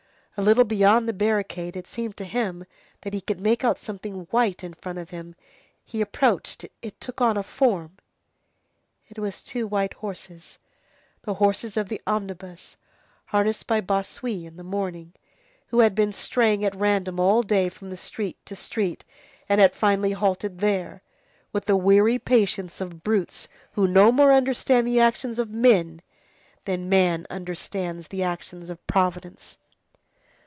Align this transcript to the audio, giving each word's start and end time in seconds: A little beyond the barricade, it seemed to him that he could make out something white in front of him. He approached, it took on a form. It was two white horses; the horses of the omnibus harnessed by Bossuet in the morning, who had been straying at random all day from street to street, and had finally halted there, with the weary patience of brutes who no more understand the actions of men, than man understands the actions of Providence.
A 0.37 0.41
little 0.41 0.63
beyond 0.63 1.07
the 1.07 1.13
barricade, 1.13 1.75
it 1.75 1.87
seemed 1.87 2.15
to 2.17 2.23
him 2.23 2.65
that 3.01 3.13
he 3.13 3.21
could 3.21 3.39
make 3.39 3.63
out 3.65 3.77
something 3.77 4.27
white 4.31 4.63
in 4.63 4.73
front 4.73 4.97
of 4.97 5.09
him. 5.11 5.35
He 5.85 5.99
approached, 6.01 6.65
it 6.81 6.99
took 7.01 7.19
on 7.21 7.35
a 7.37 7.43
form. 7.43 7.97
It 9.09 9.19
was 9.19 9.43
two 9.43 9.67
white 9.67 9.93
horses; 9.95 10.57
the 11.21 11.35
horses 11.35 11.75
of 11.77 11.89
the 11.89 12.01
omnibus 12.07 12.75
harnessed 13.25 13.67
by 13.67 13.81
Bossuet 13.81 14.47
in 14.47 14.55
the 14.55 14.63
morning, 14.63 15.13
who 15.67 15.79
had 15.81 15.93
been 15.93 16.13
straying 16.13 16.63
at 16.65 16.75
random 16.75 17.19
all 17.19 17.43
day 17.43 17.67
from 17.69 17.93
street 17.95 18.37
to 18.47 18.55
street, 18.55 19.03
and 19.49 19.61
had 19.61 19.75
finally 19.75 20.13
halted 20.13 20.57
there, 20.59 21.03
with 21.53 21.65
the 21.65 21.77
weary 21.77 22.17
patience 22.17 22.79
of 22.81 23.03
brutes 23.03 23.47
who 23.73 23.85
no 23.85 24.11
more 24.11 24.31
understand 24.31 24.87
the 24.87 24.99
actions 24.99 25.37
of 25.39 25.51
men, 25.51 26.01
than 26.65 26.89
man 26.89 27.27
understands 27.29 28.07
the 28.07 28.23
actions 28.23 28.69
of 28.71 28.87
Providence. 28.87 29.57